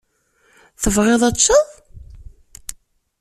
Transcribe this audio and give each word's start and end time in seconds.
Tebɣid 0.81 1.09
ad 1.13 1.23
teččeḍ? 1.35 1.67